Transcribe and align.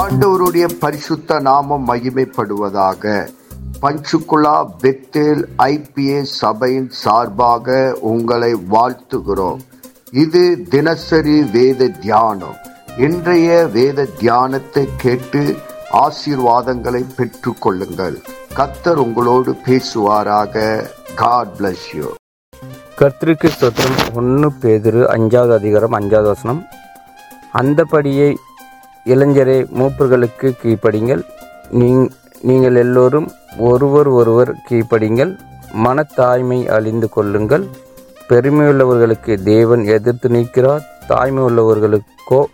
ஆண்டவருடைய 0.00 0.66
பரிசுத்த 0.82 1.38
நாமம் 1.46 1.86
மகிமைப்படுவதாக. 1.88 3.12
பஞ்சுகுலா 3.82 4.54
பெத்தேல் 4.82 5.42
ஐபிஏ 5.64 6.20
சபையின் 6.40 6.88
சார்பாக 7.02 7.76
உங்களை 8.10 8.50
வாழ்த்துகிறோம். 8.74 9.60
இது 10.22 10.42
தினசரி 10.74 11.36
வேத 11.54 11.88
தியானம். 11.88 12.56
இன்றைய 13.06 13.66
வேத 13.76 14.06
தியானத்தை 14.20 14.84
கேட்டு 15.04 15.42
ஆசீர்வாதங்களை 16.04 17.02
பெற்று 17.16 17.52
கொள்ளுங்கள். 17.58 18.18
கத்தர் 18.58 19.00
உங்களோடு 19.06 19.54
பேசுவாராக. 19.66 20.54
காட் 21.14 21.54
பிளஸ் 21.58 21.86
யூ 21.98 22.08
கர்த்தருக்கு 23.00 23.48
ஸ்தோத்திரம். 23.54 23.98
ஒன்று 24.14 24.50
பேதிரு 24.62 25.02
அஞ்சாவது 25.16 25.54
அதிகாரம் 25.60 25.96
அஞ்சாவது 26.00 26.30
வசனம். 26.34 26.62
அந்தபடியே 27.60 28.28
இளைஞரே 29.08 29.66
மூப்பர்களுக்கு 29.78 30.52
கீழ்ப்படிங்கள். 30.62 31.22
நீங்- 31.72 32.10
நீங்கள் 32.40 32.74
எல்லோரும் 32.74 33.30
ஒருவர் 33.58 34.08
ஒருவர் 34.08 34.54
கீழ்ப்படிங்கள். 34.70 35.38
மனத்தாய்மை 35.72 36.68
அழிந்து 36.68 37.08
கொள்ளுங்கள். 37.08 37.66
பெருமையுள்ளவர்களுக்கு 38.28 39.42
தேவன் 39.42 39.84
எதிர்த்து 39.84 40.28
நிற்கிறார். 40.28 40.82
தாய்மை 41.06 41.42
உள்ளவர்களுக்கோ 41.42 42.44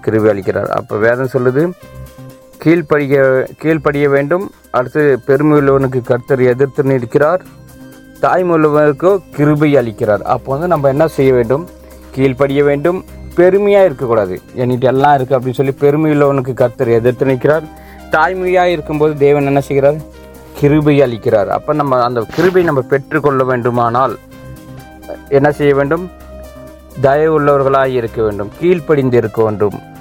கிருபை 0.00 0.30
அளிக்கிறார். 0.30 0.66
அப்போ 0.66 0.96
வேதம் 0.96 1.28
சொல்லுது 1.32 1.70
கீழ்ப்படிய 2.58 3.46
கீழ்ப்படிய 3.58 4.08
வேண்டும். 4.08 4.50
அடுத்து 4.70 5.18
பெருமையுள்ளவனுக்கு 5.26 6.02
கர்த்தர் 6.02 6.40
எதிர்த்து 6.40 6.82
நிற்கிறார். 6.82 7.42
தாய்மை 8.20 8.58
தாய்மொழிவருக்கோ 8.58 9.18
கிருபை 9.34 9.74
அளிக்கிறார். 9.74 10.22
அப்போ 10.22 10.52
வந்து 10.52 10.68
நம்ம 10.68 10.88
என்ன 10.88 11.06
செய்ய 11.06 11.32
வேண்டும்? 11.32 11.68
கீழ்ப்படிய 12.10 12.64
வேண்டும். 12.64 13.04
பெருமையாக 13.34 13.84
இருக்கக்கூடாது. 13.84 14.40
என்கிட்ட 14.56 14.84
எல்லாம் 14.84 15.16
இருக்குது 15.16 15.36
அப்படின்னு 15.36 15.58
சொல்லி 15.60 15.74
பெருமையுள்ளவனுக்கு 15.80 16.54
கர்த்தர் 16.54 16.88
எதிர்த்து 16.88 17.24
நிற்கிறார். 17.26 17.62
தாய்மையாக 18.10 18.70
இருக்கும்போது 18.70 19.16
தேவன் 19.16 19.46
என்ன 19.46 19.60
செய்கிறார்? 19.60 19.96
கிருபை 20.58 21.00
அளிக்கிறார். 21.00 21.46
அப்போ 21.46 21.72
நம்ம 21.72 22.02
அந்த 22.02 22.20
கிருபை 22.34 22.62
நம்ம 22.62 22.80
பெற்றுக்கொள்ள 22.80 23.44
வேண்டுமானால் 23.44 24.18
என்ன 25.28 25.52
செய்ய 25.52 25.74
வேண்டும்? 25.74 26.10
தயவுள்ளவர்களாக 27.02 27.86
இருக்க 27.86 28.22
வேண்டும். 28.22 28.50
கீழ்ப்படிந்து 28.58 29.16
இருக்க 29.16 29.42
வேண்டும். 29.42 29.92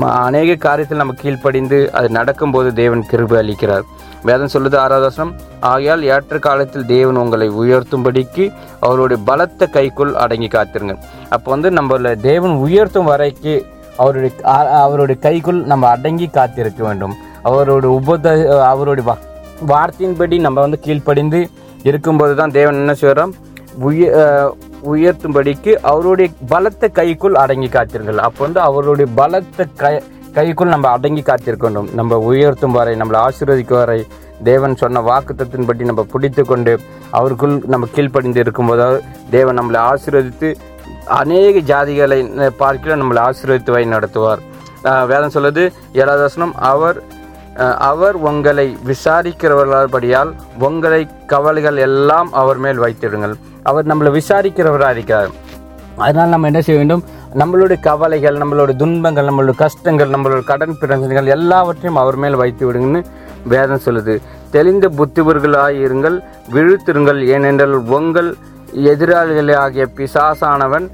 அநேக 0.00 0.76
காரியத்தில் 0.76 0.94
நம்ம 0.94 1.12
கீழ்ப்படிந்து 1.12 1.92
அது 1.92 2.08
நடக்கும்போது 2.08 2.74
தேவன் 2.74 3.06
கிருபை 3.06 3.48
அளிக்கிறார். 3.48 3.82
வேதம் 4.22 4.48
சொல்லுது 4.52 4.74
ஆராதாசனம் 4.74 5.34
ஆகையால் 5.60 6.02
ஏற்ற 6.02 6.38
காலத்தில் 6.38 6.86
தேவன் 6.86 7.16
உங்களை 7.16 7.50
உயர்த்தும்படிக்கு 7.50 8.52
அவருடைய 8.80 9.22
பலத்த 9.26 9.66
கைக்குள் 9.66 10.14
அடங்கி 10.14 10.46
காத்திருங்க. 10.46 10.98
அப்போ 11.28 11.50
வந்து 11.50 11.70
நம்மள 11.70 12.20
தேவன் 12.20 12.50
உயர்த்தும் 12.50 13.08
வரைக்கு 13.08 13.64
அவருடைய 13.96 14.34
அவருடைய 14.68 15.20
கைக்குள் 15.20 15.62
நம்ம 15.62 15.88
அடங்கி 15.88 16.26
காத்திருக்க 16.26 16.84
வேண்டும். 16.84 17.14
அவருடைய 17.42 18.00
உபத 18.04 18.58
அவருடைய 18.60 19.16
வா- 19.16 19.50
வார்த்தையின்படி 19.70 20.40
நம்ம 20.40 20.60
வந்து 20.60 20.78
கீழ்ப்படிந்து 20.78 21.48
இருக்கும்போது 21.82 22.34
தான் 22.34 22.50
தேவன் 22.50 22.74
என்ன 22.74 22.94
செய்கிறோம் 22.94 23.34
உய 23.78 24.12
உயர்த்தும்படிக்கு 24.90 25.72
அவருடைய 25.90 26.28
பலத்த 26.52 26.88
கைக்குள் 26.98 27.38
அடங்கி 27.42 27.68
காத்திருங்கள். 27.76 28.20
அப்போ 28.26 28.40
வந்து 28.44 28.60
அவருடைய 28.68 29.08
பலத்த 29.20 29.66
கை 29.82 29.94
கைக்குள் 30.36 30.74
நம்ம 30.74 30.90
அடங்கி 30.96 31.22
காத்திருக்கணும். 31.26 31.88
நம்ம 31.98 32.18
உயர்த்தும் 32.30 32.76
வரை 32.78 32.94
நம்மளை 33.00 33.18
ஆசீர்வதிக்கும் 33.26 33.80
வரை 33.82 34.00
தேவன் 34.50 34.80
சொன்ன 34.82 35.02
வாக்குத்தத்தின்படி 35.08 35.88
நம்ம 35.90 36.02
பிடித்து 36.12 36.42
கொண்டு 36.44 36.72
அவருக்குள் 37.18 37.56
நம்ம 37.72 37.88
கீழ்ப்படிந்து 37.96 38.40
இருக்கும்போது 38.44 39.02
தேவன் 39.36 39.58
நம்மளை 39.60 39.80
ஆசீர்வதித்து 39.90 40.50
அநேக 41.20 41.60
ஜாதிகளை 41.72 42.18
பார்க்கல 42.62 42.96
நம்மளை 43.02 43.20
ஆசீர்வதித்து 43.28 43.74
வழி 43.76 43.88
நடத்துவார். 43.96 44.42
வேதம் 45.10 45.34
சொல்லுது 45.34 45.64
ஏழாதாசனம் 46.00 46.54
அவர் 46.70 46.96
அவர் 47.90 48.16
உங்களை 48.28 48.66
விசாரிக்கிறவர்களபடியால் 48.90 50.30
உங்களை 50.68 51.00
கவலைகள் 51.32 51.78
எல்லாம் 51.86 52.28
அவர் 52.42 52.60
மேல் 52.64 52.80
வைத்திடுங்கள் 52.84 53.34
அவர் 53.70 53.88
நம்மளை 53.90 54.10
விசாரிக்கிறவராக 54.18 54.94
இருக்கிறார். 54.96 55.32
அதனால் 56.04 56.32
நம்ம 56.34 56.48
என்ன 56.50 56.60
செய்ய 56.66 56.78
வேண்டும்? 56.80 57.02
நம்மளுடைய 57.40 57.78
கவலைகள் 57.88 58.40
நம்மளோட 58.42 58.70
துன்பங்கள் 58.76 59.28
நம்மளோட 59.28 59.54
கஷ்டங்கள் 59.64 60.14
நம்மளோட 60.14 60.42
கடன் 60.50 60.78
பிரச்சனைகள் 60.80 61.32
எல்லாவற்றையும் 61.36 62.00
அவர் 62.02 62.18
மேல் 62.22 62.40
வைத்து 62.42 62.64
விடுங்கன்னு 62.68 63.02
வேதம் 63.52 63.84
சொல்லுது. 63.86 64.14
தெளிந்த 64.54 64.86
புத்திவர்களாயிருங்கள் 64.98 66.16
விழுத்திருங்கள். 66.54 67.20
ஏனென்றால் 67.34 67.76
உங்கள் 67.98 68.30
எதிராளிகளாகிய 68.92 69.84
பிசாசானவன் 69.98 70.86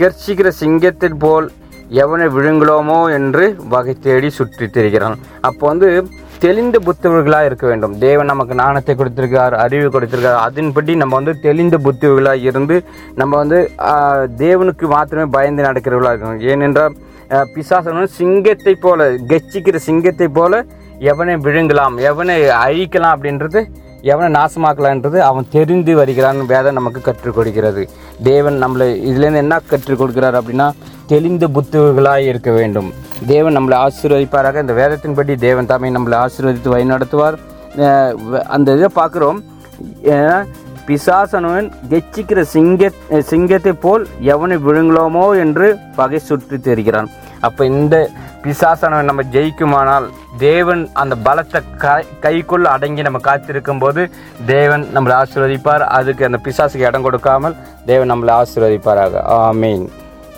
கெர்ச்சிக்கிற 0.00 0.48
சிங்கத்தின் 0.62 1.18
போல் 1.24 1.48
எவனை 2.02 2.26
விழுங்கலோமோ 2.36 2.98
என்று 3.18 3.44
வகை 3.74 3.94
தேடி 4.06 4.28
சுற்றி 4.38 4.66
திரிகிறான் 4.76 5.16
அப்போ 5.48 5.64
வந்து 5.70 5.88
தெளிந்த 6.44 6.76
புத்தவர்களாக 6.86 7.46
இருக்க 7.48 7.64
வேண்டும். 7.70 7.94
தேவன் 8.04 8.30
நமக்கு 8.30 8.54
நாணத்தை 8.60 8.94
கொடுத்துருக்கார் 8.98 9.54
அறிவு 9.62 9.86
கொடுத்துருக்கார் 9.94 10.42
அதன்படி 10.46 10.92
நம்ம 11.02 11.16
வந்து 11.20 11.34
தெளிந்த 11.46 11.76
புத்திவர்களாக 11.86 12.48
இருந்து 12.50 12.76
நம்ம 13.20 13.32
வந்து 13.42 13.58
தேவனுக்கு 14.44 14.86
மாத்திரமே 14.94 15.26
பயந்து 15.36 15.66
நடக்கிறவர்களாக 15.68 16.14
இருக்கணும். 16.14 16.44
ஏனென்றால் 16.52 16.94
பிசாசனும் 17.54 18.14
சிங்கத்தை 18.20 18.74
போல 18.84 19.08
கெச்சிக்கிற 19.32 19.80
சிங்கத்தை 19.88 20.28
போல 20.38 20.62
எவனை 21.12 21.34
விழுங்கலாம் 21.46 21.96
எவனை 22.10 22.36
அழிக்கலாம் 22.64 23.14
அப்படின்றது 23.16 23.62
எவனை 24.12 24.28
நாசமாக்கலான்றது 24.38 25.18
அவன் 25.28 25.50
தெரிந்து 25.56 25.92
வருகிறான். 26.00 26.38
வேதம் 26.52 26.78
நமக்கு 26.78 27.00
கற்றுக் 27.08 27.36
கொடுக்கிறது. 27.38 27.82
தேவன் 28.30 28.56
நம்மளை 28.64 28.88
இதுலேருந்து 29.08 29.42
என்ன 29.44 29.58
கற்றுக் 29.72 30.00
கொடுக்கிறார் 30.02 30.38
அப்படின்னா 30.40 30.68
தெளிந்த 31.08 31.48
புத்துகளாக 31.48 32.22
இருக்க 32.22 32.50
வேண்டும். 32.50 32.92
தேவன் 33.26 33.58
நம்மளை 33.58 33.88
ஆசீர்வதிப்பாராக. 33.88 34.60
இந்த 34.60 34.72
வேதத்தின்படி 34.72 35.34
தேவன் 35.34 35.66
தாமே 35.66 35.90
நம்மளை 35.90 36.26
ஆசீர்வதித்து 36.26 36.68
வழிநடத்துவார். 36.68 37.36
நடத்துவார் 37.76 38.16
வ- 38.32 38.40
அந்த 38.40 38.74
இதை 38.74 38.88
பார்க்குறோம். 38.96 39.42
பிசாசனவன் 40.86 41.70
கெச்சிக்கிற 41.88 42.40
சிங்க 42.40 42.90
சிங்கத்தை 43.18 43.72
போல் 43.72 44.08
எவனை 44.22 44.58
விழுங்கலோமோ 44.58 45.38
என்று 45.38 45.76
பகை 45.96 46.18
சுற்றி 46.18 46.56
தெரிகிறான். 46.56 47.06
அப்போ 47.40 47.66
இந்த 47.66 48.10
பிசாசனவன் 48.42 49.02
நம்ம 49.02 49.22
ஜெயிக்குமானால் 49.22 50.04
தேவன் 50.38 50.90
அந்த 50.92 51.16
பலத்தை 51.24 51.62
கை 51.76 52.04
கைக்குள் 52.20 52.64
அடங்கி 52.64 53.02
நம்ம 53.02 53.18
காத்திருக்கும் 53.18 53.78
போது 53.78 54.10
தேவன் 54.46 54.86
நம்மளை 54.94 55.22
ஆசீர்வதிப்பார். 55.22 55.80
அதுக்கு 55.80 56.24
அந்த 56.24 56.38
பிசாசுக்கு 56.44 56.86
இடம் 56.86 57.02
கொடுக்காமல் 57.02 57.54
தேவன் 57.86 58.12
நம்மளை 58.12 58.30
ஆசீர்வதிப்பாராக. 58.30 59.22
ஆமீன். 59.30 59.88